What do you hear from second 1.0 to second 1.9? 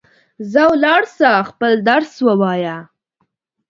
سه، خپل